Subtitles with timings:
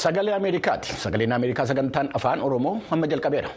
[0.00, 0.94] Sagalee Ameerikaati.
[0.96, 3.48] Sagaleen Ameerikaa sagantaan afaan Oromoo amma jalqabeera.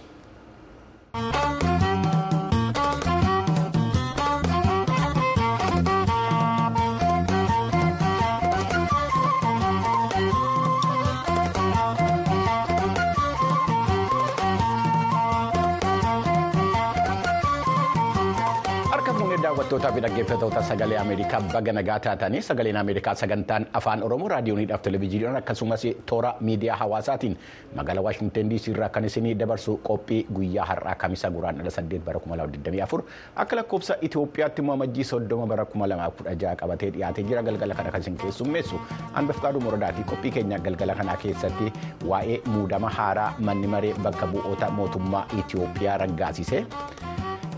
[19.73, 25.37] Daawwattootaa fi dhaggeeffattoota sagalee Ameerikaa baga nagaa taatanii sagaleen Ameerikaa sagantaan afaan Oromoo raadiyooniidhaaf televezyiiniidhaan
[25.37, 27.37] akkasumas toora miidiyaa hawaasaatiin
[27.75, 33.01] magaalaa Waashingtan DC irraa kan isinii dabarsu qophii guyyaa har'aa kamisaa guraandhala 8 bara 2024
[33.45, 38.17] akka lakkoofsa Itoophiyaatti immoo amajjii 30 bara 2016 qabatee dhiyaatee jira galgala kana kan isin
[38.25, 38.81] keessummeessu
[39.13, 41.73] Anbafqaaduu Morodaatii qophii keenya galgala kanaa keessatti
[42.13, 46.65] waa'ee muudama haaraa manni maree bakka bu'oota mootummaa Itoophiyaa raggaasise.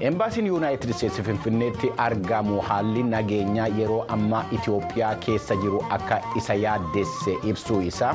[0.06, 7.34] Embaasiin yuunaayitid isteetsi finfinneetti argamu haalli nageenyaa yeroo ammaa Itoophiyaa keessa jiru akka isa yaaddesse
[7.52, 8.12] ibsuu isaa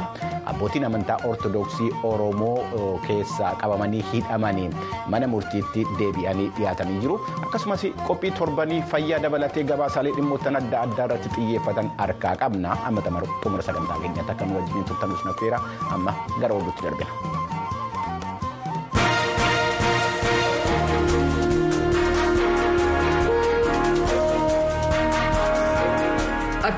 [0.52, 4.68] abbootiin amantaa ortodoksii Oromoo keessa qabamanii hidhamanii
[5.14, 7.18] mana murtiitti deebi'anii dhiyaatanii jiru
[7.48, 13.02] akkasumas qophii torbanii fayyaa dabalatee gabaasaalee dhimmoota adda addaa irratti xiyyeeffatan harkaa qabna amma
[13.42, 15.64] xumura sagantaa keenyatti akka nu wajjin turtanus nafeera
[15.98, 17.39] amma gara oduutti darbina.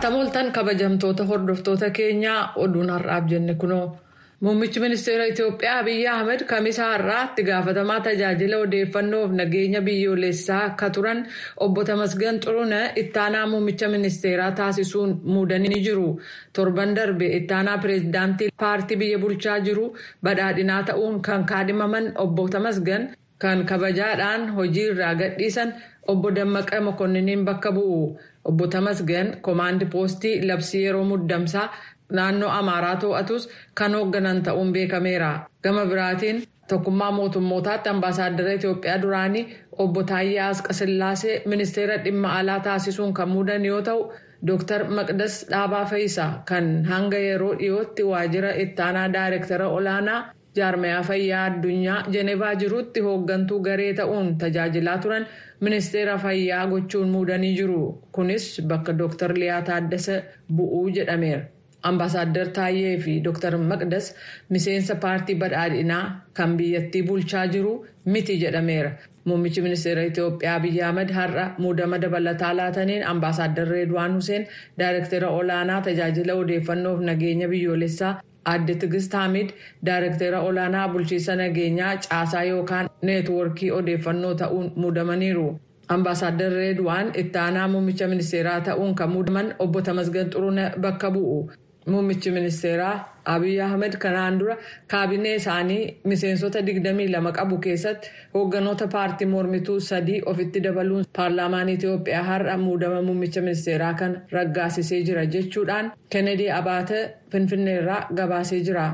[0.02, 3.96] Attamoltan kabajamtoota hordoftoota keenyaa oduun har'aaf jenne kunoo
[4.40, 11.20] muummichi ministeera Itoophiyaa Abiyyi Ahmed kamisa har'aatti gaafatamaa tajaajila odeeffannoof nageenya biyyoolessaa akka turan
[11.66, 16.20] obbo Tamasgan Xurunee ittaanaa muummicha ministeeraa taasisuun muudanii jiru.
[16.52, 19.86] Torban darbe ittaanaa pireezidaantii paartii biyya bulchaa jiru
[20.22, 25.72] badhaadhinaa ta'uun kan kaadhimaman obbo Tamasgan kan kabajaadhaan hojii irraa gadhiisan
[26.08, 28.18] obbo Dammaqa Mokonniniin bakka bu'u.
[28.44, 31.68] Obbo Tamasgan Komaandi Poostii labsii yeroo muddamsaa
[32.16, 35.30] naannoo Amaaraa to'atus kan hoogganan ta'uun beekameera.
[35.62, 39.44] Gama biraatiin tokkummaa mootummootaatti ambaasaaddara Itoophiyaa duraanii
[39.78, 44.12] obbo Taayyee Asqasillaasee ministeera dhimma alaa taasisuun kan muudan yoo ta'u,
[44.46, 44.84] Dr.
[44.90, 50.20] Maqdas Dhaabaa Fayisaa kan hanga yeroo dhiyootti waajjira ittaanaa daayirektara olaanaa
[50.56, 55.26] jaarmayaa fayyaa addunyaa Jenevaa jirutti hooggantuu garee ta'uun tajaajilaa turan
[55.66, 57.80] ministeera fayyaa gochuun muudanii jiru.
[58.12, 59.32] Kunis bakka Dr.
[59.40, 60.16] Liyaa Taaddasa
[60.56, 61.42] bu'uu jedhameera.
[61.90, 63.56] Ambaasaadder Taayyee fi Dr.
[63.70, 64.08] Maqdas
[64.50, 66.02] miseensa paartii badhaadhinaa
[66.34, 67.72] kan biyyattii bulchaa jiru
[68.04, 68.92] miti jedhameera.
[69.24, 74.46] Muummichi ministeera Itoophiyaa Abiyyi Ahmed har'a muudama dabalataa laataniin ambaasaadder Reedwaan Huseen
[74.78, 78.12] daayirektara olaanaa tajaajila odeeffannoof nageenya biyyoolessaa
[78.44, 79.50] Aadde Tigist Hamid
[79.86, 85.46] daayirektara olaanaa bulchiinsa nageenyaa caasaa yookaan neetwoorkii odeeffannoo ta'uun muudamaniiru.
[85.88, 91.50] Ambaasaadder Reedwaan ittaanaa muummicha ministeeraa ta'uun kan muudaman obbo Tamasgan Xurunee bakka bu'u.
[91.86, 94.56] Muummichi ministeeraa Abiy Ahmed kanaan dura
[94.92, 102.56] kaabinee isaanii miseensota 22 qabu keessatti hoogganoota paartii mormituu sadii ofitti dabaluun paarlaamaan Itoophiyaa har'a
[102.64, 107.00] muudama muummicha ministeeraa kan raggaasisee jira jechuudhaan Kennedy Abaate
[107.32, 108.86] Finfinneerraa gabaasee jira.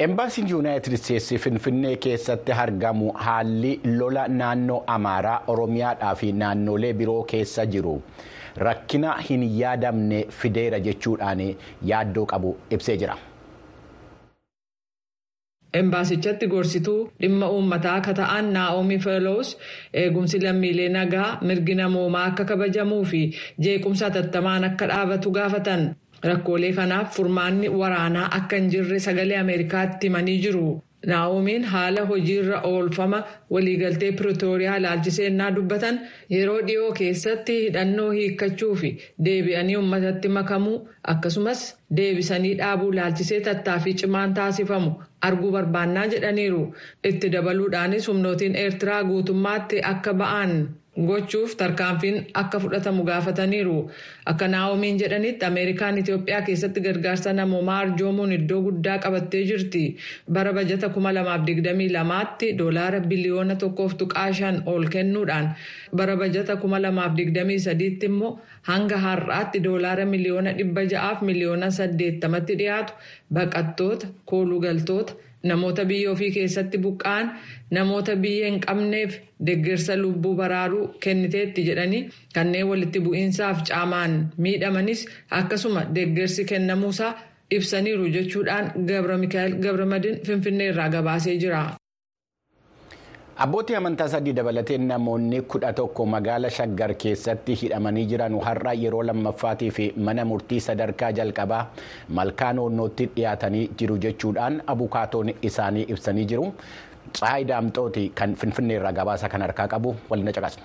[0.00, 7.66] Embaasiin yuunaayitid isteetsi finfinnee keessatti argamu haalli lola naannoo Amaaraa Oromiyaadhaa fi naannolee biroo keessa
[7.66, 8.02] jiru.
[8.56, 11.42] Rakkina hin yaadamne fideera jechuudhaan
[11.92, 13.16] yaaddoo qabu ibsee jira.
[15.80, 19.52] Embaasichatti gorsituu dhimma uummataa akka ta'an Naa'omii Feeloos
[20.02, 23.20] eegumsi lammiilee nagaa mirgi namoomaa akka kabajamuu fi
[23.66, 25.84] jeequmsa hatattamaan akka dhaabatu gaafatan.
[26.30, 30.66] Rakkoolee kanaaf furmaanni waraanaa akka hin jirre sagalee Ameerikaatti himanii jiru.
[31.06, 33.18] Naa'omiin haala hojiirra oolfama
[33.50, 36.00] waliigaltee Pirootooriyaa ilaalchiseenyaa dubbatan
[36.36, 38.90] yeroo dhiyoo keessatti hidhannoo hiikkachuu fi
[39.28, 40.74] deebi'anii uummatatti makamuu
[41.14, 41.62] akkasumas
[42.00, 44.92] deebisanii dhaabuu ilaalchisee tattaaffii cimaan taasifamu
[45.28, 46.60] arguu barbaannaa jedhaniiru.
[47.04, 50.54] Itti dabaluudhaanis humnootiin Eertiraa guutummaatti akka ba'an
[50.98, 53.90] gochuuf tarkaanfiin akka fudhatamu gaafataniiru.
[54.26, 59.96] Akka Naa'omiin jedhanitti Ameerikaan Itoophiyaa keessatti gargaarsa namoomaa arjoomuun iddoo guddaa qabattee jirti.
[60.32, 65.54] Bara bajata 2022tti doolaara biliyoona tokkoof tuqaa shan ol kennuudhaan
[65.96, 72.92] bara bajata 2023tti immoo hanga har'aatti doolaara miliyoona dhibba ja'aaf miliyoona saddeettamatti dhiyaatu
[73.34, 75.14] baqattoota koolugaltoota.
[75.48, 77.30] Namoota biyya ofii keessatti buqqa'an
[77.76, 82.02] namoota biyya hin qabneef deeggarsa lubbuu baraaruu kenniteetti jedhanii
[82.34, 85.06] kanneen walitti bu'iinsaaf caamaan miidhamanis
[85.40, 87.12] akkasuma deeggarsi kennamuusaa
[87.50, 91.62] ibsaniiru jechuudhaan gabra mikaa'el gabramadin finfinnee irraa gabaasee jira.
[93.44, 99.78] Abbootii amantaa sadii dabalatee namoonni kudha tokko magaala shaggar keessatti hidhamanii jiran har'a yeroo lammaffaatiif
[100.08, 101.62] mana murtii sadarkaa jalqabaa
[102.18, 106.52] malkaa noonnootti dhiyaatanii jiru jechuudhaan abukaatoon isaanii ibsanii jiru.
[107.12, 110.64] Tsaayi Daamxooti kan Finfinneerraa gabaasa kan harkaa qabu waliin caqasna.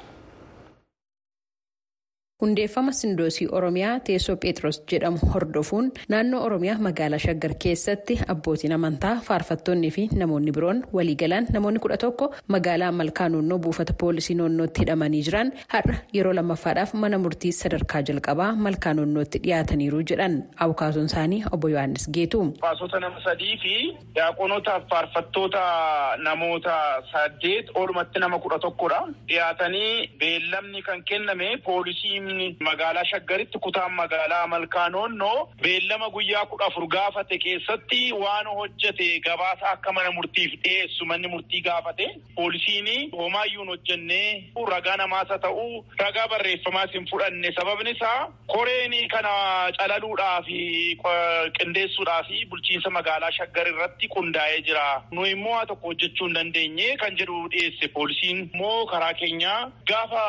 [2.41, 9.91] Hundeeffama sindoosii oromiyaa teessoo pheexros jedhamu hordofuun naannoo oromiyaa magaalaa shaggar keessatti abbootiin amantaa faarfattoonnii
[9.97, 15.51] fi namoonni biroon waliigalaan namoonni kudha tokko magaalaa malkaa noonnoo buufata poolisii noonnootti hidhamanii jiran
[15.75, 20.35] har'a yeroo lammaffaadhaaf mana murtii sadarkaa jalqabaa malkaa noonnootti dhiyaataniiru jedhan
[20.67, 22.43] abukaatoon isaanii obbo yohaannis geetu.
[22.61, 23.73] Faasota nama sadii fi
[24.19, 25.63] daaqonotaaf faarfattoota
[26.27, 26.75] namoota
[27.13, 29.01] saddeet olumatti nama kudha tokkodha.
[29.27, 32.24] Dhiyaatanii beellamni kan kenname poolisii
[32.69, 39.69] magaalaa shaggaritti kutaan magaalaa malkaa noonnoo beellama guyyaa kudha afur gaafate keessatti waan hojjete gabaasa
[39.71, 42.07] akka mana murtiif dhiyeessu manni murtii gaafate.
[42.35, 47.51] Poolisiin homaayyuun hojjennee ragaa namaasa ta'uu ragaa barreeffamaas hin fudhanne.
[47.59, 49.33] Sababni isaa koreen kana
[49.77, 50.59] calaluudhaa fi
[51.59, 54.85] qindeessuudhaa fi bulchiinsa magaalaa shaggar irratti qundaa'ee jira.
[55.11, 58.41] Nu immoo haa tokko hojjechuu hin dandeenye kan jedhu dhiyeesse poolisiin.
[58.53, 60.23] Immoo karaa keenyaa gaafa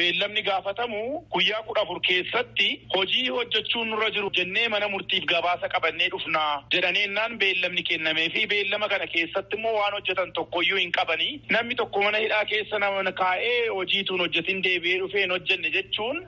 [0.00, 6.08] beellamni gaafatamu guyyaa kudha afur keessatti hojii hojjechuun nurra jiru jennee mana murtiif gabaasa qabannee
[6.14, 6.42] dhufna
[6.74, 12.02] jedhaneennaan beellamni kennamee fi beellama kana keessatti immoo waan hojjetan tokkoyyuu hin qabanii namni tokko
[12.06, 16.22] mana hidhaa keessa nama kaa'ee hojiituun hojjetin deebi'ee dhufee hin hojjenne jechuun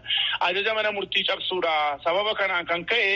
[0.50, 3.14] ajaja mana murtii cabsuudha sababa kanaan kan ka'e.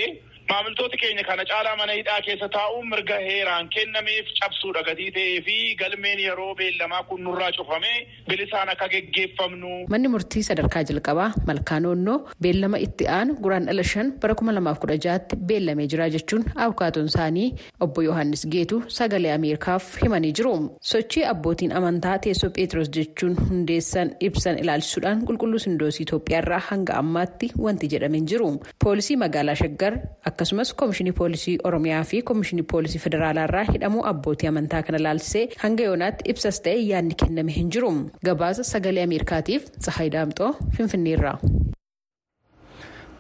[0.51, 5.57] Maamiltoota keenya kana caalaa mana hidhaa keessa taa'uun mirga heeraan kennameef cabsuudha gatii ta'ee fi
[5.83, 7.93] galmeen yeroo beellamaa kun nurraa cufame
[8.29, 9.71] bilisaan akka geggeeffamnu.
[9.95, 14.97] Manni murtii sadarkaa jalqabaa malkaa noonnoo beellama itti aanu guraandhala shan bara kuma lamaaf kudha
[15.07, 17.49] jaatti beellamee jira jechuun abukaatoon isaanii
[17.89, 20.55] obbo Yohaannis Geetu sagalee Ameerikaaf himanii jiru.
[20.93, 27.89] Sochii abbootiin amantaa teessoo Pheexros jechuun hundeessan ibsan ilaalchisuudhaan qulqulluu sindoosii Itoophiyaarraa hanga ammaatti wanti
[27.97, 28.51] jedhamee jiru.
[28.85, 29.93] Poolisii magaalaa Shaggar
[30.35, 35.83] akkasumas koomishinii poolisii oromiyaa fi koomishinii poolisii federaalaa irraa hidhamuu abbootii amantaa kana laalchisee hanga
[35.91, 37.93] yoonaatti ibsas ta'e yaadni kenname hin jiru
[38.31, 41.39] gabaasa sagalee ameerikaatiif tsahayi daamxoo finfinneerraa.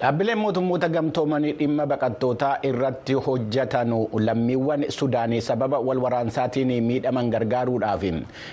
[0.00, 3.90] Dhaabbileen mootummoota gamtoomanii dhimma baqattootaa irratti hojjetan
[4.26, 8.02] lammiiwwan Sudaanii sababa wal waraansaatiin miidhaman gargaaruudhaaf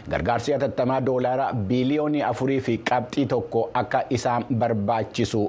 [0.09, 5.41] gargaarsi hatattamaa doolaara biiliyoonii afurii fi qabxii tokko akka isaan barbaachisu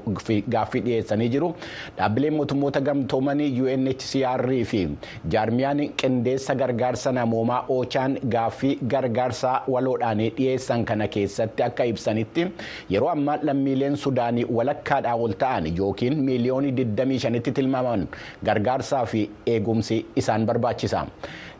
[0.49, 1.55] gaaffii dhiyeessanii jiru.
[1.99, 4.83] Dhaabbileen mootummoota gamtoomanii UNHCR fi
[5.31, 12.49] jaarmiyaan qindeessa gargaarsa namoomaa Oochaan gaaffii gargaarsaa waloodhaan dhiyeessan kana keessatti akka ibsanitti
[12.91, 18.09] yeroo ammaa lammiileen Sudaanii walakkaadhaa ol ta'an yookiin miiliyoonii 25tti tilmaaman
[18.49, 19.23] gargaarsaa fi
[19.55, 21.07] eegumsi isaan barbaachisa.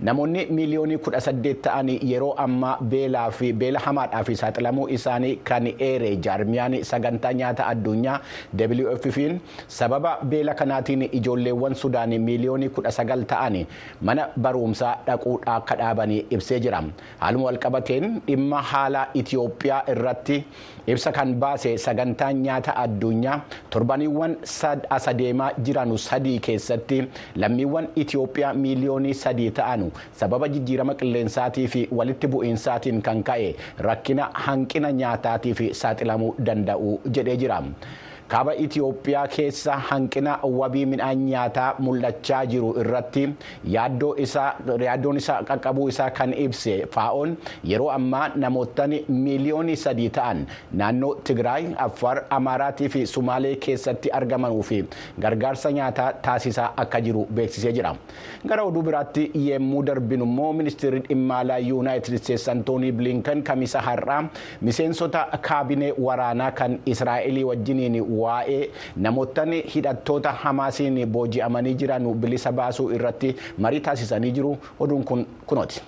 [0.09, 6.11] Namoonni miiliyoonii 18 ta'an yeroo ammaa beelaa fi beela hamaadhaa fi saaxilamuu isaanii kan eere
[6.27, 8.17] jaarmiyaan sagantaa nyaata addunyaa
[8.63, 9.37] WFP'n
[9.77, 13.59] sababa beela kanaatiin ijoolleewwan Sudaanii miiliyoonii 19 ta'an
[14.11, 16.83] mana barumsaa dhaquudhaa akka dhaabanii ibsee jira.
[17.23, 20.45] Haaluma walqabateen dhimma haala Itiyoophiyaa irratti
[20.87, 23.41] ibsa kan baase sagantaan nyaata addunyaa
[23.71, 24.37] torbaniiwwan
[25.13, 26.99] adeemaa jiran sadii keessatti
[27.37, 33.55] lammiiwwan Itiyoophiyaa miiliyoonii sadii ta'an sababa jijjiirama qilleensaatii fi walitti bu'iinsaatiin kan ka'e
[33.89, 37.63] rakkina hanqina nyaataatii fi saaxilamuu danda'u jedhee jira.
[38.33, 43.25] Kaaba Itiyoophiyaa keessa hanqina wabii midhaan nyaataa mul'achaa jiru irratti
[43.75, 47.37] yaaddoon isaa qaqqabuu isaa kan ibse faa'oon
[47.73, 54.79] yeroo ammaa namootni miiliyoonii sadii ta'an naannoo Tigraay, Affaar, Amaaraatii fi Sumaalee keessatti argamanuu fi
[55.21, 57.95] gargaarsa nyaataa taasisaa akka jiru beeksisee jira.
[58.49, 64.23] Gara oduu biraatti yemmuu darbinu immoo ministeerri dhimma alaa Yuunaayitid Isteetsi Antoonii Bilinkan kamisa har'aa
[64.61, 68.63] miseensota kaabinee waraanaa kan Israa'elii wajjiniin waa'ee
[69.07, 75.83] namootni hidhattoota hamaasiin booji'amanii jiran bilisa baasuu irratti marii taasisanii jiru oduun kun kunooti.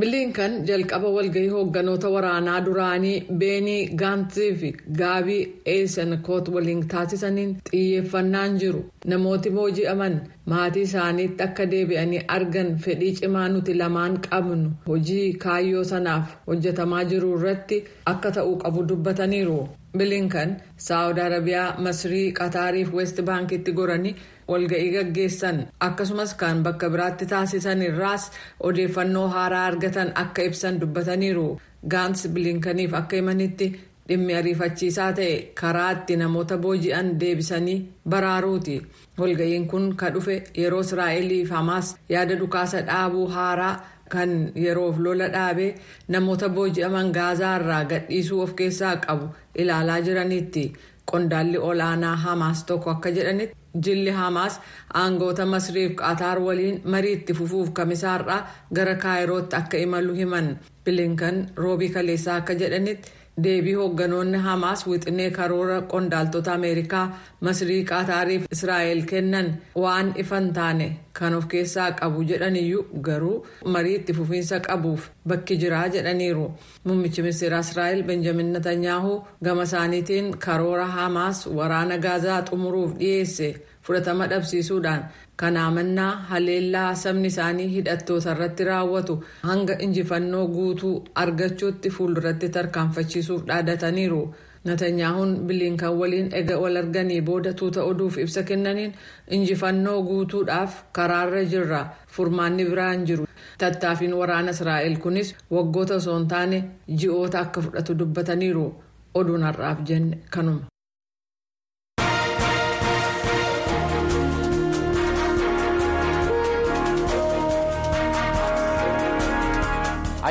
[0.00, 5.38] Bilinkan jalqaba walgahii hoogganoota waraanaa duraanii beenii gaantii fi gaabii
[5.74, 10.18] eesenkoot waliin taasisaniin xiyyeeffannaan jiru namooti booji'aman
[10.52, 17.32] maatii isaaniitti akka deebi'anii argan fedhii cimaa nuti lamaan qabnu hojii kaayyoo sanaaf hojjetamaa jiru
[17.38, 17.82] irratti
[18.14, 19.58] akka ta'uu qabu dubbataniiru
[19.98, 24.16] bilinkan saawud arabiyaa masrii qataarii fi weest baankitti goranii
[24.48, 25.56] walga'ii gaggeessan.
[25.80, 31.48] Akkasumas kan bakka biraatti taasisan irraas odeeffannoo haaraa argatan akka ibsan dubbataniiru.
[31.90, 33.66] Gaans bilinkaniif akka himanitti
[34.08, 37.78] dhimmi ariifachiisaa ta'e karaa itti namoota booji'an deebisanii
[38.10, 38.76] baraaruuti.
[39.18, 43.74] Walga'iin kun ka dhufe yeroo israa'elii fi hamaas yaada dhukaasa dhaabuu haaraa
[44.08, 44.32] kan
[44.64, 45.74] yeroof lola dhaabee
[46.08, 49.26] namoota booji'aman gaazaa irraa gadhiisuu of keessaa qabu
[49.62, 50.62] ilaalaa jiranitti
[51.10, 54.60] qondaalli olaanaa hamaas tokko akka jedhanitti jilli hamaas
[55.02, 58.40] aangoota masriif qaataar waliin marii fufuuf kamisaarraa
[58.74, 60.48] gara kaayirootti akka imalu himan.
[60.84, 63.10] Bilinkan roobii kaleessaa akka jedhanitti
[63.44, 67.06] deebii hoogganoonni hamaas wixinee karoora qondaaltota ameerikaa
[67.40, 69.48] masrii qaataariif israa'el kennan
[69.82, 70.88] waan ifan taane
[71.18, 73.36] kan of keessaa qabu jedhaniyyuu garuu
[73.74, 76.46] marii itti fufiinsa qabuuf bakki jiraa jedhaniiru.
[76.84, 79.12] Muummichi ministeera israa'el benjamin netanyaahu
[79.44, 83.48] gama isaaniitiin karoora hamaas waraana gaazaa xumuruuf dhiyeesse
[83.86, 85.02] fudhatama dhabsiisuudhaan
[85.36, 94.34] kanaa mannaa haleellaa sabni isaanii hidhattoota irratti raawwatu hanga injifannoo guutuu argachuutti fuulduratti tarkaanfachiisuuf dhaadataniiru.
[94.66, 98.94] Natanyaahuun biliinkan waliin ega wal arganii booda tuuta oduuf ibsa kennaniin
[99.36, 101.82] injifannoo guutuudhaaf karaarra jirra
[102.16, 103.26] furmaanni biraan jiru.
[103.58, 106.64] Tattaaffiin waraana Israa'el kunis waggoota osoo hin taane
[107.02, 108.66] ji'oota akka fudhatu dubbataniiru.
[109.14, 110.66] Oduun har'aaf jenne kanuma.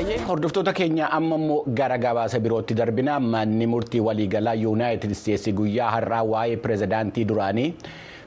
[0.03, 3.19] Hordoftoota keenya amma immoo gara gabaasa birootti darbina.
[3.19, 7.73] Manni murtii waliigalaa yuunaayitid isteetsi guyyaa har'aa waa'ee pirezidaantii duraanii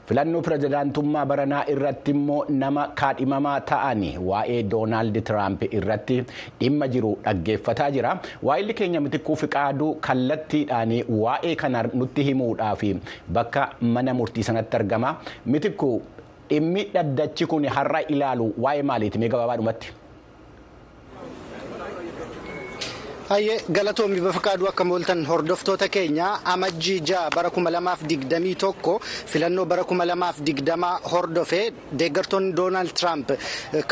[0.07, 6.17] filannoo pirezidaantummaa baranaa irratti immoo nama kaadhimamaa ta'an waa'ee doonaald tiraamp irratti
[6.59, 8.17] dhimma jiru dhaggeeffataa jira.
[8.43, 12.81] Waa'illi keenya mitikkuu fiqaaduu kallattiidhaan waa'ee kana nutti himuudhaaf
[13.31, 15.15] bakka mana murtii sanatti argama.
[15.45, 16.01] Mitikkuu
[16.49, 19.19] dhimmi dhaddachi kun har'a ilaalu waa'ee maaliiti?
[19.19, 19.98] Mee gabaabaadhumatti.
[23.29, 26.27] Hayyee galatoomii bafaqaaduu akka mooltan hordoftoota keenya.
[26.53, 31.69] Amajjii ja'a bara kuma lamaaf digdamii tokko filannoo bara kuma lamaaf digdamaa hordofee
[31.99, 33.29] deeggartoonni doonaald tiraamp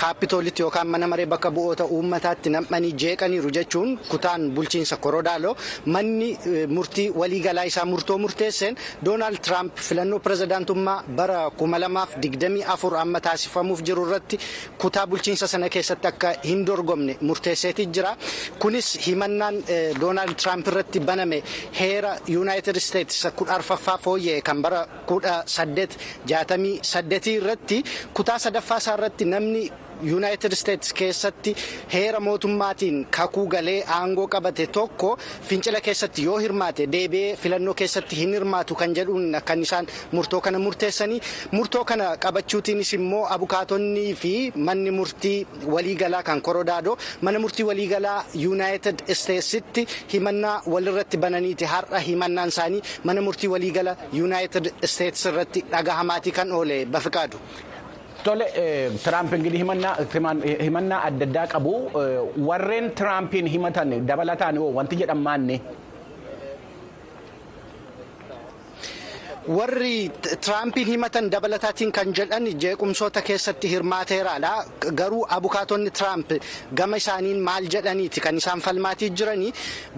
[0.02, 5.54] kaapitoolitti yookaan mana maree bakka bu'oota uummataatti nam'anii jeeqaniiru jechuun kutaan bulchiinsa korodaaloo.
[5.86, 6.32] Manni
[6.68, 8.76] murtii waliigalaa isaa murtoo murteesseen
[9.06, 14.40] doonaald tiraamp filannoo pirezidaantummaa bara kuma lamaaf digdamii afur amma taasifamuuf jiru irratti
[14.82, 18.18] kutaa bulchiinsa sana keessatti akka hin dorgomne murteesseeti jira.
[18.60, 19.56] Kunis hima himannaan
[20.02, 21.40] doonaald tiraamp irratti baname
[21.80, 25.98] heera yuunaayitid isteetsi kudha arfaffaa fooyya'e kan bara kudha saddeet
[26.32, 27.78] jaatamii saddeetii irratti
[28.14, 29.64] kutaa sadaffaa isaa irratti namni
[30.04, 31.56] yuunaayitid isteetsi keessatti
[31.94, 35.18] heera mootummaatiin kakuu galee aangoo qabate tokko
[35.50, 40.60] fincila keessatti yoo hirmaate deebi'ee filannoo keessatti hin hirmaatu kan jedhuun kan isaan murtoo kana
[40.60, 41.22] murteessanii.
[41.52, 46.98] Murtoo kana qabachuutiinis immoo abukaatonnii fi manni murtii waliigalaa kan korodaadoo.
[47.22, 51.66] Mana murtii waliigalaa yuunaayitid isteetsitti himannaa walirratti bananiiti.
[51.66, 57.38] Har'a himannaan isaanii mana murtii waliigala yuunaayitid isteetsi irratti dhagahamaatii kan oole bafiqaadu.
[58.28, 58.46] Tole
[59.04, 61.74] Tiraamp ingirii himannaa adda addaa qabu
[62.50, 65.58] warreen Tiraampiin himatan dabalataan wanti jedhan maanne.
[69.58, 70.10] warri
[70.44, 74.52] tiraampiin himatan dabalataatiin kan jedhan jeequmsoota keessatti hirmaateeraadha
[75.00, 76.30] garuu abukaatonni tiraamp
[76.80, 79.54] gama isaaniin maal jedhaniiti kan isaan falmaatii jiranii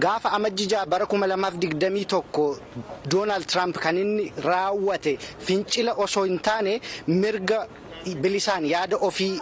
[0.06, 2.46] gaafa amajjijaa bara 2021
[3.12, 5.14] doonaald tiraamp kan inni raawwate
[5.48, 6.74] fincila osoo hin taane
[7.24, 7.60] mirga
[8.24, 9.34] bilisaan yaada ofii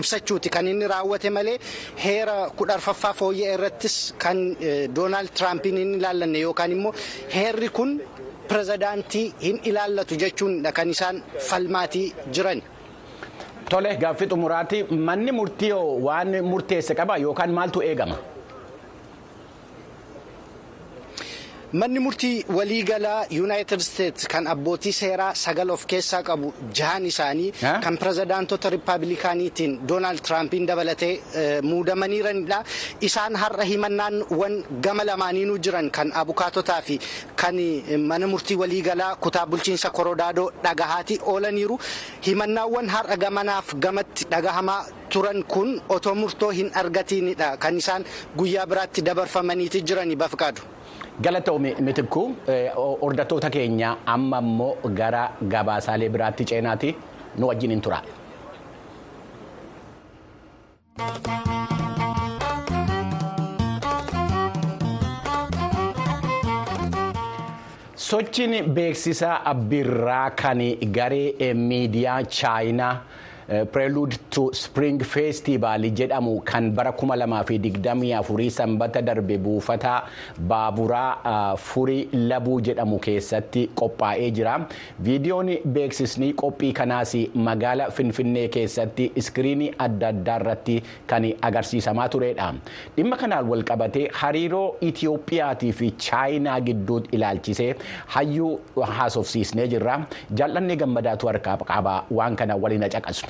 [0.00, 1.58] ibsachuuti kan inni raawwate malee
[2.04, 4.38] heera kudha arfaffaa fooyya'e irrattis kan
[4.96, 6.92] doonaald tiraampiin hin ilaallanne yookaan immoo
[7.36, 7.90] heerri kun
[8.48, 12.06] pirezidaantii hin ilaallatu jechuun kan isaan falmaatii
[12.38, 12.62] jiran.
[13.70, 14.78] Tole gaaffii xumuraati
[15.08, 15.72] manni murtii
[16.06, 18.16] waan murteesse qaba yookaan maaltu eegama?
[21.80, 27.50] Manni murtii waliigalaa yuunaayitid isteetsi kan abbootii seeraa sagal of keessaa qabu jahan isaanii
[27.84, 31.14] kan pirezidaantota riippaabilikaaniitiin doonaald tiraampiin dabalatee
[31.70, 32.58] muudamaniiranidha.
[33.00, 34.54] Isaan har'a himannaawwan
[34.86, 36.98] gama lamaaniinuu jiran kan abukaatotaa fi
[37.42, 37.56] kan
[38.10, 41.78] mana murtii waliigalaa kutaa bulchiinsa korodaadoo dhagahaatii oolaniiru.
[42.26, 48.04] Himannaawwan har'a gamanaaf gamatti dhagahamaa turan kun otoo murtoo hin argatiinidha kan isaan
[48.38, 50.62] guyyaa biraatti dabarfamaniiti jirani bafqaadu.
[51.22, 52.22] Galatoomii mitikku
[53.02, 55.22] hordoftoota keenya amma immoo gara
[55.54, 56.94] gabaasaalee biraatti ceenaati
[57.38, 58.00] nu wajjin hin tura.
[67.96, 70.58] Sochiin beeksisaa birraa kan
[70.92, 72.94] garee miidiyaa chaayinaa
[73.72, 80.04] Prelude to Spring Festival jedhamu kan bara 2024 sanbata darbe buufata
[80.38, 84.54] baaburaa furii labuu jedhamu keessatti qophaa'ee jira.
[85.04, 92.48] Viidiyoon beeksisni qophii kanaas magaala Finfinnee keessatti iskiriinii adda addaa irratti kan agarsiisamaa turedha.
[92.96, 97.74] Dhimma kanaan wal qabatee hariiroo Itiyoophiyaatii fi Chaayinaa gidduu ilaalchisee
[98.16, 98.60] hayyuu
[98.96, 100.00] haasofsiisnee jirra.
[100.34, 103.28] Jaallanni gammadaatu harkaa qaba waan kana waliin caqasnu.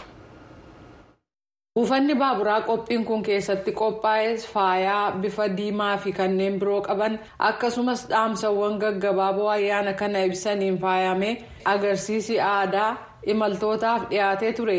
[1.78, 7.16] Buufanni baaburaa qophiin kun keessatti qophaa'es faayaa bifa diimaa fi kanneen biroo qaban
[7.48, 11.30] akkasumas dhaamsawwan gaggabaaboo ayyaana kana ibsaniin faayame
[11.72, 12.90] agarsiisi aadaa
[13.26, 14.78] imaltootaaf dhiyaatee ture.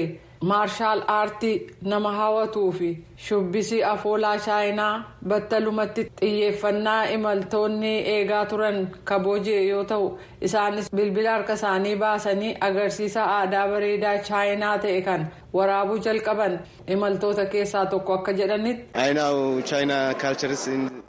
[0.52, 1.54] Maarshaal aartii
[1.92, 2.90] nama hawwatuu fi
[3.28, 4.94] shubbisi afoolaa chaayinaa
[5.32, 8.78] battalumatti xiyyeeffannaa imaltoonni eegaa turan
[9.12, 10.06] kabooje yoo ta'u
[10.50, 15.22] isaanis bilbila harka isaanii baasanii agarsiisa aadaa bareedaa chaayinaa ta'e kan
[15.60, 16.60] waraabuu jalqaban
[16.98, 18.86] imaltoota keessaa tokko akka jedhanitti.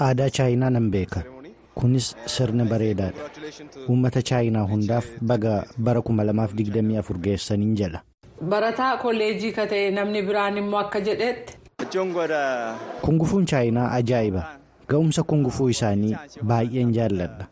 [0.06, 1.20] aadaa chaayinaa nan beeka
[1.80, 3.22] kunis sirna bareedaadha
[3.88, 5.54] uummata chaayinaa hundaaf baga
[5.88, 8.00] bara 2024 geessaniin jedha.
[8.40, 11.56] Barataa kolleejii ka ta'e namni biraan immoo akka jedhetti.
[13.02, 14.42] kungufuun chaayinaa ajaa'iba
[14.90, 16.16] ga'umsa kungufuu isaanii
[16.50, 17.46] baay'een jaalladha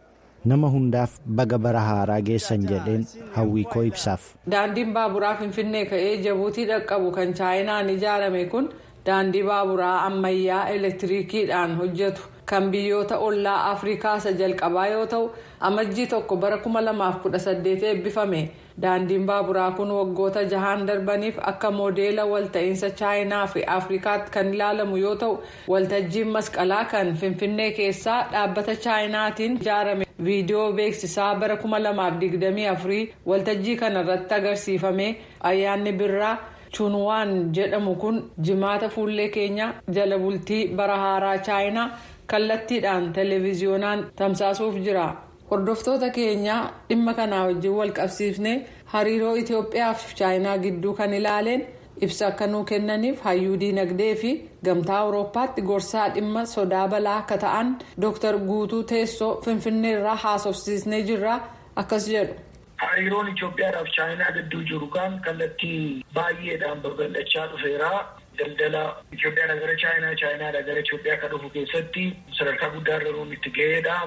[0.52, 4.22] nama hundaaf baga bara haaraa geessan jedheen hawwii koo ibsaaf.
[4.50, 8.68] daandiin baaburaa finfinnee ka'ee jabuutii dhaqqabu kan chaayinaan ijaarame kun
[9.06, 12.22] daandii baaburaa ammayyaa elektiriikiidhaan hojjetu
[12.52, 18.50] kan biyyoota ollaa afrikaa isa jalqabaa yoo ta'u amajjii tokko bara 2018 eebbifame.
[18.82, 25.14] Daandiin baaburaa kun waggoota jahaan darbaniif akka moodeela walta'iinsa chaayinaa fi afrikaatti kan ilaalamu yoo
[25.20, 25.34] ta'u
[25.72, 35.06] waltajjiin masqalaa kan finfinnee keessaa dhaabbata chaayinaatiin ijaarame viidiyoo beeksisaa bara 2024 waltajjii kanarratti agarsiifame
[35.50, 36.34] ayyaanni birraa
[36.76, 38.16] chunwaan jedhamu kun
[38.48, 41.88] jimaata fuullee keenya jala bultii bara haaraa chaayinaa
[42.26, 45.06] kallattiidhaan televiziyoonaan tamsaasuuf jira.
[45.50, 46.56] Hordoftoota keenya
[46.88, 48.52] dhimma kanaa wajjin wal qabsiifne
[48.92, 51.66] hariiroo itiyoophiyaa fi chaayinaa gidduu kan ilaaleen
[52.06, 54.30] ibsa akka nuu kennaniif hayyuu diinagdee fi
[54.68, 61.36] gamtaa awurooppaatti gorsaa dhimma sodaa balaa akka ta'an dooktar guutuu teessoo finfinneerraa haasofsiisnee jirra
[61.82, 62.34] akkas jedhu.
[62.82, 67.90] hariiroon itiyoophiyaadhaaf chaayinaa gidduu jiru kan kallattii baay'eedhaan babal'achaa dhufeera.
[68.38, 68.82] daldala
[69.14, 72.04] Itoophiyaa gara chaayinaa chaayinaa gara Itoophiyaa kan dhufu keessatti
[72.38, 73.98] sadarkaa guddaa irra itti ga'eedha.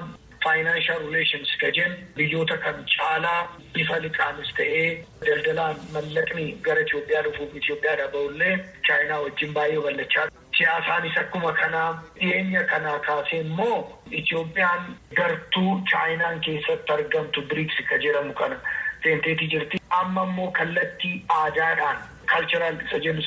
[0.44, 3.38] Faayinaanshaal rileeshins ka jennu biyyoota kan caalaa
[3.74, 4.88] bifa liqaanis ta'ee
[5.26, 8.52] daldalaan mallaqni gara Itoophiyaa dhufuuf Itoophiyaadhaa bahullee
[8.88, 10.26] chaayinaa wajjin baay'ee ballachaa
[10.58, 11.88] siyaasaanis akkuma kanaa
[12.20, 13.78] dhiyeenya kanaa kaasee immoo
[14.20, 14.86] Itoophiyaan
[15.22, 18.60] gartuu chaayinaan keessatti argamtu biriiksi ka jedhamu kana
[19.02, 21.98] seenteetii jirti amma immoo kallattii aadaadhaan
[22.30, 23.22] kaalcharaal isa jennu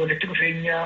[0.00, 0.78] walitti dhufeenya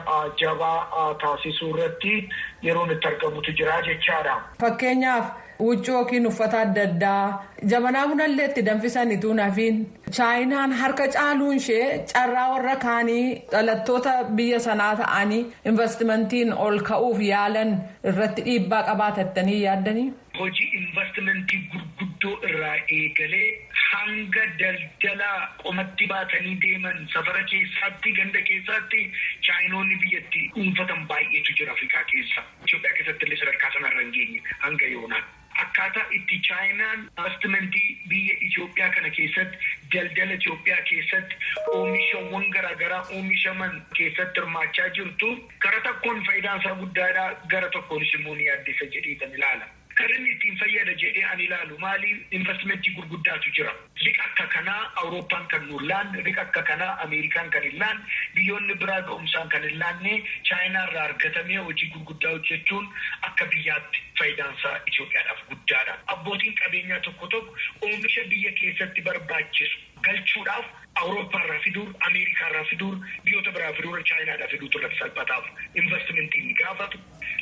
[0.43, 2.15] jabaa taasisuu irratti
[2.63, 4.35] yeroon itti argamutu jira jechaadha.
[4.61, 5.27] Fakkeenyaaf
[5.59, 9.77] huccuu yookiin uffata adda addaa jabanaa bunallee itti danfisanitu nafiin
[10.17, 17.77] chaayinaan harka caaluun ishee carraa warra kaanii dhalattoota biyya sanaa ta'anii investimentiin ol ka'uuf yaalan
[18.13, 20.09] irratti dhiibbaa qabaatattanii yaaddanii.
[20.39, 23.51] Hojii investimentii gurguddoo irraa eegalee
[23.83, 25.29] hanga daldala
[25.63, 29.03] qomatti baatanii deeman safara keessaatti ganda keessaatti
[29.49, 32.45] chaayinoonni biyyatti dhuunfatan baay'eetu jira Afrikaa keessa.
[32.67, 35.25] Itoophiyaa keessatti illee sadarkaa sanarra hin geenye hanga yoonaan.
[35.65, 41.37] Akkaataa itti chaayinaan investimentii biyya Itoophiyaa kana keessatti daldala Itoophiyaa keessatti
[41.77, 45.31] oomishawwan garaagaraa oomishaman keessatti hirmaachaa jirtu
[45.69, 49.71] gara tokkoon faayidaan isaa guddaadha gara tokkoonis immoo ni yaaddessa jedheetan ilaala.
[50.15, 53.73] Inni ittiin fayyada jedhee ani ilaalu maali investimentii gurguddaatu jira.
[54.05, 58.05] Liqa akka kanaa Awurooppaan kan nu laanne, liqa akka kanaa Ameerikaan kan hin laanne,
[58.35, 60.13] biyyoonni biraa ga'umsaan kan hin laanne
[60.51, 62.89] Chaayinaa irraa argatamee hojii gurguddaa hojjechuun
[63.31, 65.99] akka biyyaatti faayidaan isaa Itoophiyaadhaaf guddaadha.
[66.17, 67.57] Abbootiin qabeenyaa tokko tokko
[67.91, 69.79] oomisha biyya keessatti barbaachisu
[70.09, 70.67] galchuudhaaf
[71.03, 75.49] Awurooppaa irraa fiduur, Ameerikaa irraa fiduur, biyyoota biraa fiduur, Chaayinaa irraa fiduutu irratti salphataaf
[75.83, 76.99] investimentii ni gaafatu,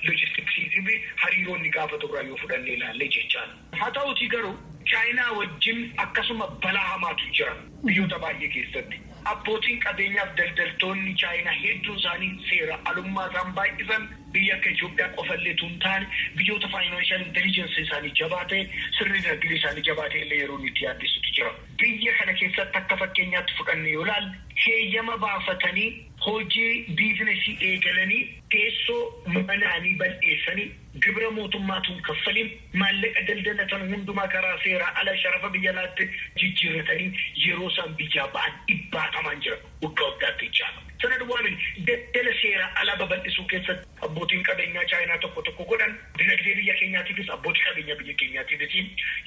[0.06, 3.50] loojistiksii fi hariiroo ni gaafatu irraa yoo fudhannee ilaallee jechaan.
[3.80, 4.56] Haa ta'uutii garuu
[4.92, 7.54] Chaayinaa wajjin akkasuma balaa hamaatu jira
[7.86, 9.00] biyyoota baay'ee keessatti.
[9.30, 15.76] Abbootiin qabeenyaaf daldaltoonni Chaayinaa hedduun isaanii seera alummaa isaan baay'isan biyya akka Itoophiyaa qofallee tun
[15.84, 16.06] taane
[16.38, 18.58] biyyoota faayinaanshiyal intelijensi isaanii jabaate
[18.98, 21.52] sirni dinagdee isaanii jabaate illee yeroo itti yaaddessutu jira.
[21.82, 24.32] Biyya kana keessatti akka fakkeenyaatti fudhanne yoo ilaalle
[24.66, 25.88] heeyyama baafatanii
[26.26, 28.22] hojii biizinasii eegalanii
[28.54, 29.00] teessoo
[29.36, 30.66] manaanii bal'eessanii
[31.06, 32.50] gibira mootummaatuun kaffaliin
[32.82, 36.08] maallaqa daldalatan hundumaa karaa seeraa ala sharafa biyya alaatti
[36.42, 37.10] jijjiirratanii
[37.46, 40.80] yeroo isaan biyyaa ba'an dhibbaatamaan jira waggaa waggaatti jechaadha.
[41.02, 41.42] Sana duwwaa
[41.86, 47.64] daldala seeraa ala babal'isuu keessatti abbootiin qabeenyaa chaayinaa tokko tokko godhan dinagdee biyya keenyaatiifis abbootii
[47.68, 48.74] qabeenyaa biyya keenyaatiifis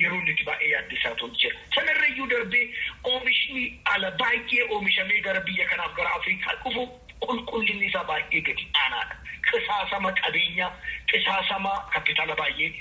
[0.03, 1.57] yeroo inni itti baay'ee yaaddisaa ta'u jira.
[1.75, 2.63] Sanarrayyuu darbee
[3.11, 6.85] oomishni ala baay'ee oomishamee gara biyya kanaaf gara Afrikaa dhufu
[7.27, 9.15] qulqullinni isaa baay'ee gadi aanaadha.
[9.51, 10.71] Qisaasama qabeenyaa,
[11.11, 12.71] qisaasama kapitaala baay'ee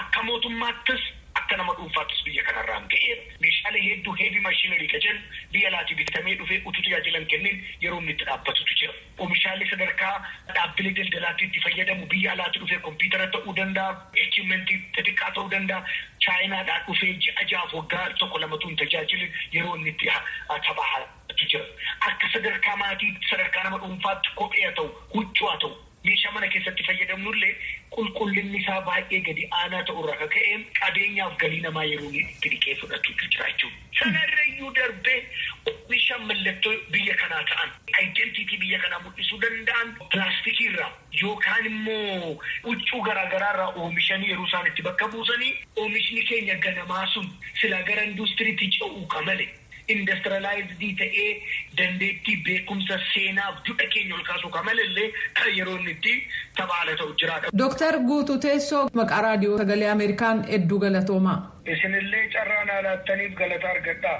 [0.00, 1.02] akka mootummaattis
[1.44, 3.22] akka nama dhuunfaattis biyya kanarraan ga'eera.
[3.44, 5.20] Meeshaalee hedduu heevi maashinarii ka jedhu
[5.52, 8.94] biyya alaatii bitamee dhufee utuu tajaajilan kenneen yeroo inni itti dhaabbatutu jira.
[9.18, 10.14] Oomishaalee sadarkaa
[10.54, 13.92] dhaabbilee daldalaatti itti fayyadamu biyya alaatii dhufee kompiitara ta'uu danda'a,
[14.24, 15.84] eekimentii xixiqqaa ta'uu danda'a.
[16.26, 19.28] Chaayinaadhaa dhufee ji'a jaaf waggaa tokko lamatu hin tajaajilu
[19.58, 20.12] yeroo inni itti
[20.68, 21.06] taphaa
[21.46, 21.64] jira.
[22.10, 25.74] Akka sadarkaa maatii sadarkaa nama dhuunfaatti kophee haa ta'u, huccuu haa ta'u.
[26.06, 27.52] meeshaa mana keessatti fayyadamnullee
[27.96, 33.30] qulqullinni isaa baay'ee gadi aanaa ta'urraa kan ka'e qabeenyaaf galii namaa yeroo itti dhiqee fudhatuutu
[33.34, 33.80] jira jechuudha.
[33.98, 35.18] Sanarrayyuu darbee
[35.72, 40.90] oomisha mallattoo biyya kanaa ta'an aayidentiitii biyya kanaa mul'isuu danda'an pilaastikiirraa
[41.22, 42.30] yookaan immoo
[42.68, 47.28] huccuu garaagaraarraa oomishanii yeroo isaan itti bakka buusanii oomishni keenya ganamaa sun
[47.60, 49.46] silaa gara industiriitti ce'uu qamale.
[49.92, 51.30] Indastirilaayizidii ta'ee
[51.78, 55.08] dandeettii beekumsa seenaaf duudha keenya ol kaasuu qamalillee
[55.58, 56.14] yeroo inni itti
[56.60, 57.52] taphaala ta'u jiraadha.
[57.62, 61.38] Dooktar Guutuu Teessoo maqaa raadiyoo sagalee Ameerikaan hedduu galatoomaa.
[61.76, 64.18] Isinillee carraa naa laattaniif galata argadhaa.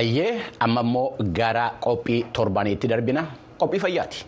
[0.00, 0.32] Ayyee
[0.64, 1.06] amma immoo
[1.38, 3.22] gara qophii torbaniitti darbina
[3.62, 4.24] qophii fayyaati.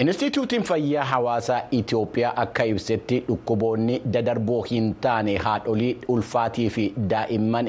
[0.00, 7.68] Inistituutiin fayyaa hawaasaa Itoophiyaa akka ibsetti dhukkuboonni dadarboo hin taane haadholii ulfaatii fi daa'imman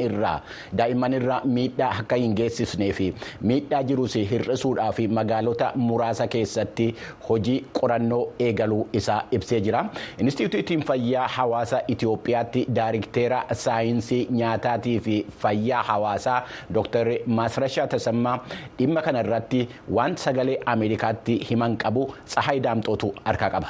[1.17, 3.07] irraa miidhaa akka hin geessisnee fi
[3.51, 6.89] miidhaa jirus hir'isuudhaa fi magaalota muraasa keessatti
[7.29, 9.85] hojii qorannoo eegaluu isaa ibsee jira.
[10.19, 17.07] Inistituutiin fayyaa hawaasaa Itoophiyaatti daayirikteera saayinsii nyaataatii fi fayyaa hawaasaa Dr.
[17.25, 18.37] Maasrashaa Tasammaa
[18.79, 22.13] dhimma kanarratti waan sagalee Ameerikaatti himan qabu.
[22.25, 23.69] Tsahaay Daamxootu harkaa qaba.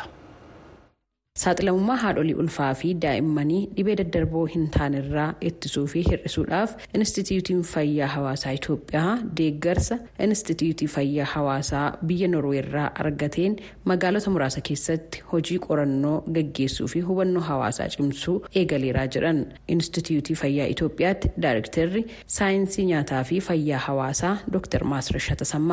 [1.40, 8.50] Saaxilamummaa haadholii ulfaa fi daa'immanii dhibee daddarboo hin taanerraa ittisuu fi hir'isuudhaaf Inistituutiin Fayyaa Hawaasaa
[8.58, 13.56] Itoophiyaa deeggarsa Inistituutii Fayyaa Hawaasaa biyya Norweerraa argateen
[13.92, 19.40] magaalota muraasa keessatti hojii qorannoo gaggeessuu fi hubannoo hawaasaa cimsuu eegaleeraa jedhan
[19.76, 22.04] Inistituutii Fayyaa Itoophiyaatti Daayirektarri
[22.36, 24.84] Saayinsii Nyaataa fi Fayyaa Hawaasaa Dr.
[24.92, 25.70] Maasረሻ ተሰማ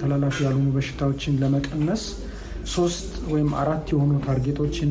[0.00, 2.02] ተላላፊ ያልሆኑ በሽታዎችን ለመቀነስ
[2.74, 4.90] ሶስት ወይም አራት የሆኑ ታርጌቶችን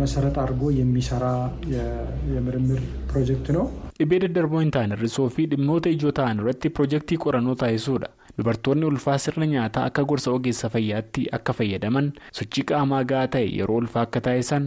[0.00, 1.24] መሰረት አድርጎ የሚሰራ
[2.34, 2.80] የምርምር
[3.12, 3.66] ፕሮጀክት ነው።
[4.00, 8.08] dhibee daddarboo hin taane hir'isuu fi dhimmoota ijoo ta'an irratti piroojeektii qorannoo taasisuudha.
[8.38, 12.06] dubartoonni ulfaa sirna nyaataa akka gorsa ogeessa fayyaatti akka fayyadaman
[12.38, 14.64] sochii qaamaa gahaa ta'e yeroo ulfaa akka taasisan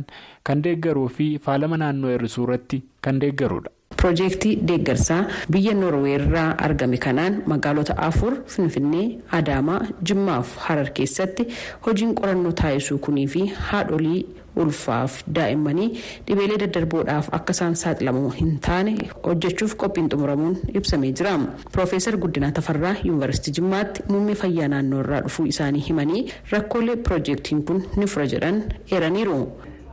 [0.50, 3.70] kan deeggaruu fi faalama naannoo hir'isuu irratti kan deeggarudha.
[3.97, 11.47] Piroojeektii deeggarsaa biyya Noorweerraa argame kanaan magaalota afur Finfinnee, Adaamaa, Jimmaa fi Harar keessatti
[11.87, 14.27] hojiin qorannoo taasisuu kunii fi haadholii
[14.63, 15.89] ulfaaf daa'immanii
[16.27, 18.93] dhibeelee daddarboodhaaf akka isaan saaxilamoo hin taane
[19.25, 21.33] hojjechuuf qophiin xumuramuun ibsamee jira.
[21.73, 27.83] Piroofeesar Guddinaa Tafarraa Yuunivarsiitii Jimmaatti muummee fayyaa naannoo irraa dhufuu isaanii himanii rakkoolee piroojeektiin kun
[27.97, 29.41] ni fura jedhan eeraniiru.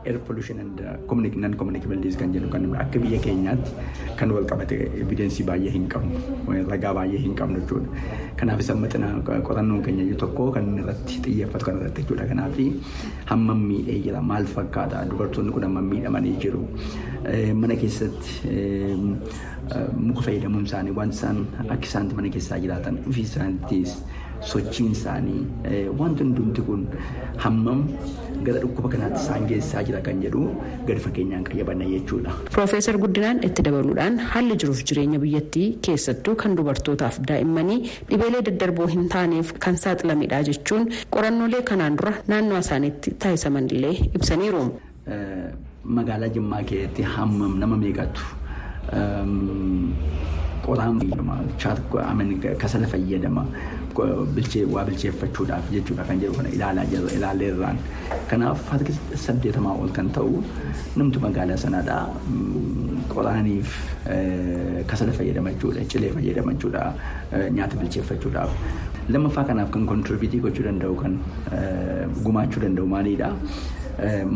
[0.06, 0.80] Air pollution and
[1.44, 3.70] non communicable disease kan jennu kan akka biyya keenyaatti
[4.20, 6.20] kan wal qabate evidensii baay'ee hin qabnu
[6.72, 7.88] ragaa baay'ee hin qabnu jechuudha.
[8.36, 9.08] Kanaaf isa maxina
[9.48, 12.26] qorannoon keenya iyyuu tokko kan irratti xiyyeeffatu kan irratti jechuudha.
[12.32, 12.58] Kanaaf
[13.32, 16.62] hammam miidhee jira maal fakkaata dubartoonni kun hammam miidhamanii jiru
[17.62, 18.50] mana keessatti
[19.96, 21.38] muka fayyadamuun isaanii waan isaan
[21.68, 23.94] akka isaanti mana keessaa jiraatan ofii isaaniittis
[24.50, 25.42] sochiin isaanii
[25.98, 26.82] wanti hundumti kun
[27.44, 27.80] hammam
[28.46, 30.42] gara dhukkuba kanaatti isaan geessaa jira kan jedhu
[30.86, 32.32] gadi fageenyaan qayyabanna jechuudha.
[32.50, 37.78] Piroofeesar Guddinaan itti dabaluudhaan haalli jiruuf jireenya biyyattii keessattuu kan dubartootaaf daa'immanii
[38.10, 44.64] dhibeelee daddarboo hin taaneef kan saaxilamedha jechuun qorannoolee kanaan dura naannoo isaaniitti taasisaman illee ibsaniiru.
[45.98, 48.20] Magaalaa Jimmaa keessatti hammam nama meeqatu
[50.66, 50.98] qoraan
[52.62, 53.44] kasala fayyadama
[53.96, 57.78] waa bilcheeffachuudhaaf jechuudha kan jedhu kana ilaalaa jirra ilaaleerraan.
[58.30, 58.92] Kanaaf harki
[59.24, 60.40] saddeetamaa ol kan ta'u
[60.96, 62.04] namtu magaalaa sanadhaa
[63.14, 63.74] qoraaniif
[64.94, 66.86] kasala fayyadamachuudha cilee fayyadamachuudha
[67.58, 68.50] nyaata bilcheeffachuudhaaf.
[69.12, 71.18] Lammaffaa kanaaf kan kontiroofiitii gochuu danda'u kan
[72.24, 73.30] gumaachuu danda'u maalidha?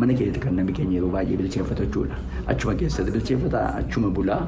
[0.01, 2.17] Mana keessatti kan namni keenya yeroo baay'ee bilcheeffatu jechuudha.
[2.55, 4.43] Achuma keessatti bilcheeffata achuma bulaa.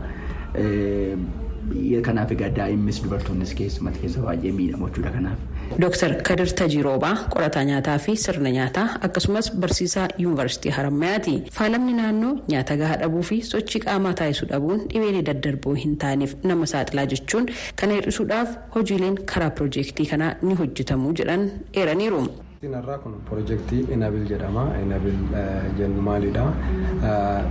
[2.09, 5.38] Kanaaf egaa daa'imnis dubartoonnis keessumatti keessa baay'ee miidhamu jechuudha kanaaf.
[5.83, 11.35] Dooktar Kadir Tajiroobaa qorataa nyaataa fi sirna nyaataa akkasumas barsiisaa yuunivarsiitii Harammayaati.
[11.59, 16.66] Faalamni naannoo nyaata gahaa dhabuu fi sochii qaamaa taasisuu dhabuun dhibee daddarboo hin taaneef nama
[16.74, 17.48] saaxilaa jechuun
[17.81, 22.22] kana hir'isuudhaaf hojiileen karaa piroojeektii kanaa ni hojjetamuu jedhan eeraniiru.
[22.66, 24.62] Irraa kun piroojeektii Inabil jedhama.
[24.83, 25.18] Inabil
[25.79, 26.47] jennu maalidha?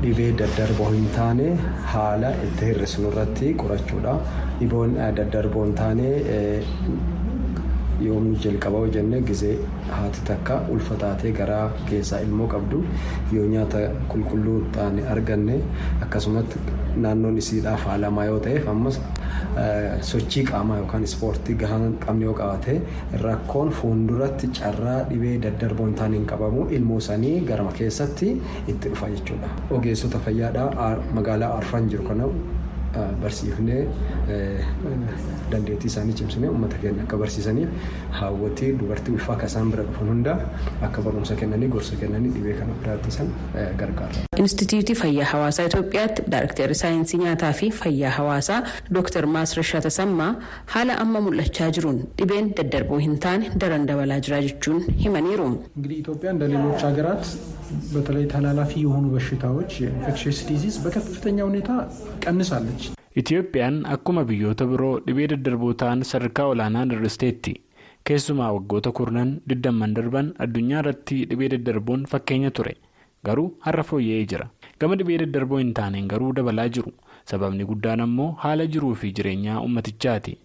[0.02, 1.46] Dhibee daddarboo hin taane
[1.93, 4.15] haala itti hir'isnu irratti qorachuudha.
[4.60, 6.10] Dhiboon daddarboo hin taane
[8.06, 9.54] yoomni jalqaba hojjenne gizee
[9.92, 12.84] haati takka ulfataatee garaa keessaa ilmoo qabdu
[13.36, 13.80] yoo nyaata
[14.14, 15.56] qulqulluu taane arganne
[16.08, 16.60] akkasumatti
[17.06, 19.00] naannoon isiidhaa faalamaa yoo ta'eef ammas
[20.12, 22.76] sochii qaamaa yookaan ispoortii gahaa qabne yoo qabaate
[23.24, 28.30] rakkoon fuulduratti carraa dhibee daddarboo hin taane hin qabamu ilmoo sanii garma keessatti
[28.68, 29.50] itti dhufa jechuudha.
[29.80, 32.30] Ogeessota fayyaadhaa magaalaa arfan jiru kana
[33.22, 33.82] barsiifnee
[35.53, 37.71] dandeettii isaanii cimsinee uummata keenya akka barsiisaniif
[38.18, 40.35] haawwatii dubartii ulfaa akka isaan bira dhufan hunda
[40.88, 43.29] akka barumsa kennanii gorsa kennanii dhibee kana bira ittisan
[43.81, 44.23] gargaara.
[44.42, 48.61] Inistitiiwutii Fayyaa Hawaasaa Itoophiyaatti Daayiriktarri Saayinsii Nyaataa fi Fayyaa Hawaasaa
[48.95, 50.31] Dooktar Maasrashaa Tasammaa
[50.75, 55.49] haala amma mul'achaa jiruun dhibeen daddarboo hin taane daran dabalaa jira jechuun himaniiru.
[55.77, 57.25] እንግዲህ ኢትዮጵያ እንደ ሌሎች ሀገራት
[57.95, 61.71] በተለይ ተላላፊ የሆኑ በሽታዎች የኢንፌክሽስ ዲዚዝ በከፍተኛ ሁኔታ
[62.25, 62.83] ቀንሳለች።
[63.17, 67.53] Itiyoophiyaan akkuma biyyoota biroo dhibee daddarboo ta'an sadarkaa olaanaan hir'isteetti.
[68.08, 72.73] Keessumaa waggoota kurnan digdamman darban addunyaa irratti dhibee daddarboon fakkeenya ture.
[73.25, 74.45] Garuu har'a fooyya'ee jira.
[74.80, 76.91] Gama dhibee daddarboo hin taaneen garuu dabalaa jiru.
[77.32, 80.38] Sababni guddaan ammoo haala jiruu fi jireenyaa ummatichaati.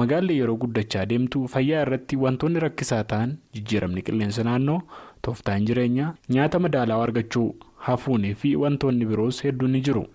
[0.00, 4.80] Magaalli yeroo guddachaa deemtu fayyaa irratti wantoonni rakkisaa ta'an jijjiiramni qilleensa naannoo,
[5.22, 7.48] tooftaan jireenyaa, nyaata madaalawaa argachuu,
[7.88, 10.06] hafuunii fi wantoonni biroos hedduun ni jiru.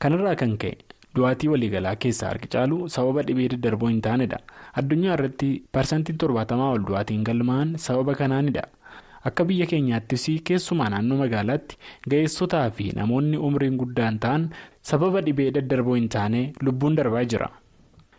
[0.00, 0.74] Kanarraa kan ka'e
[1.16, 4.38] du'aatii waliigalaa keessaa harki caalu sababa dhibee daddarboo hin taanedha.
[4.82, 8.64] Addunyaa irratti parsantiin torbaatamaa ol du'aatiin galmaa'an sababa kanaanidha.
[9.28, 11.76] Akka biyya keenyaattis keessumaa naannoo magaalaatti
[12.10, 14.46] ga'eessotaa fi namoonni umriin guddaan ta'an
[14.92, 17.50] sababa dhibee daddarboo hin taane lubbuun darbaa jira.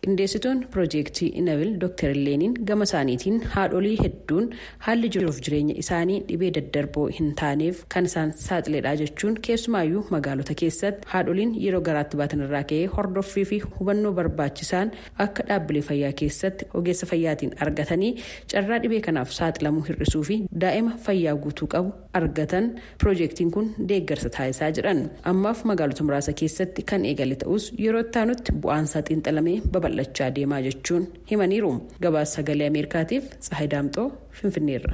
[0.05, 4.45] Qindeessituun piroojeektii inabil dooktar Leeniin gama isaaniitiin haadholii hedduun
[4.85, 11.07] haalli jiruuf jireenya isaanii dhibee daddarboo hin taaneef kan isaan saaxiledha jechuun keessumaayyuu magaalota keessatti
[11.11, 14.91] haadholiin yeroo garaatti baatan irraa ka'ee hordoffii fi hubannoo barbaachisaan
[15.27, 18.11] akka dhaabbilee fayyaa keessatti ogeessa fayyaatiin argatanii
[18.55, 22.71] carraa dhibee kanaaf saaxilamuu hir'isuu fi daa'ima fayyaa guutuu qabu argatan
[23.05, 29.05] piroojeektiin kun deeggarsa taasisaa jedhan ammaaf magaalota muraasa keessatti kan eegale ta'us yeroo ittaanutti bu'aansaa
[29.11, 29.57] xiinxalamee
[29.91, 31.71] babal'achaa deemaa jechuun himaniiru
[32.05, 34.07] gabaasa sagalee ameerikaatiif tsahay daamxoo
[34.41, 34.93] finfinneerra.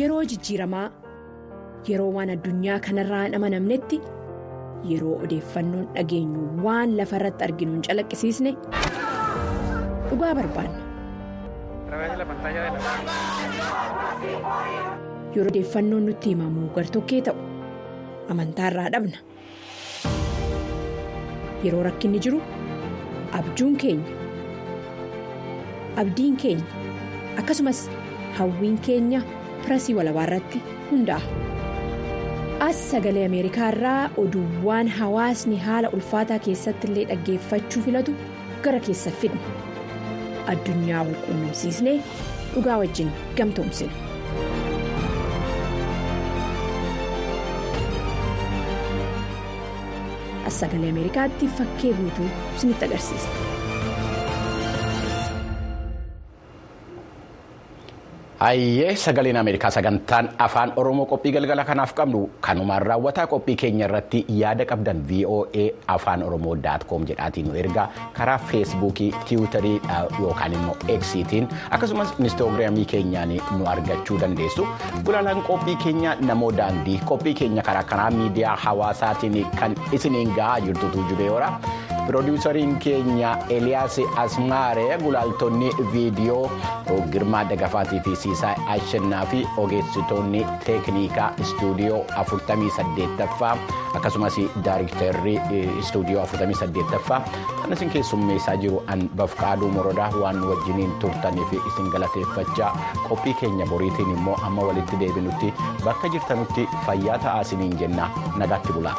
[0.00, 0.86] yeroo jijjiiramaa
[1.88, 4.00] yeroo waan addunyaa kanarraa hin amanamnetti
[4.90, 8.52] yeroo odeeffannoon dhageenyu waan lafa irratti arginu hin calaqqisiisne
[10.10, 10.78] dhugaa barbaanna.
[15.34, 17.38] Yeroo odeeffannoon nutti himamu gartokkee ta'u
[18.34, 19.18] amantaarraa dhabna
[21.64, 22.40] yeroo rakkinni jiru
[23.40, 24.10] abjuun keenya
[26.02, 26.66] abdiin keenya
[27.42, 27.80] akkasumas
[28.40, 29.20] hawwiin keenya
[29.62, 30.58] pirasii walabaa irratti
[30.90, 31.22] hundaa'a.
[32.68, 38.12] as sagalee ameerikaa irraa oduuwwan hawaasni haala ulfaataa keessatti illee dhaggeeffachuu filatu.
[38.64, 39.40] Gara keessa fidna
[40.52, 41.96] addunyaa wal quunnamsiisnee
[42.54, 43.92] dhugaa wajjin gamtoomsina.
[50.46, 53.28] as sagalee ameerikaatti fakkee guutuu isinitti agarsiisa.
[58.40, 64.22] Hayyee sagaleen Ameerikaa sagantaan afaan Oromoo qophii galgala kanaaf qabnu kanumaan raawwataa qophii keenya irratti
[64.36, 67.84] yaada qabdan VOA afaan Oromoo daatkoom jedhaatiin nu ergaa
[68.16, 69.74] karaa feesbuukii tiwutarii
[70.20, 74.66] yookaan immoo eksiitiin akkasumas inistoogiraamii keenyaan nu argachuu dandeessu.
[75.04, 81.04] Gulaalaan qophii keenya namoo daandii qophii keenya karaa kanaa miidiyaa hawaasaatiin kan isiniin gahaa jirtutu
[81.10, 81.52] jubeeyoora.
[82.06, 86.50] Piroodiwusariin keenya eliyaas asmaaree gulaaltonni viidiyoo
[87.12, 93.52] girmaa dagafaatii fi siisaa ashannaa fi ogeessitoonni teeknikaa istuudiyoo 48ffaa
[93.96, 95.34] akkasumas daayiriktarri
[95.80, 97.20] istuudiyoo 48ffaa
[97.62, 102.72] kan isin keessummeessaa jiru an bafqaaduu morodaa waan wajjiniin turtaniif isin galateeffachaa
[103.08, 108.96] qophii keenya boriitiin immoo amma walitti deebinutti bakka jirtanutti fayyaa ta'aa isiniin jenna nagaatti bulaa.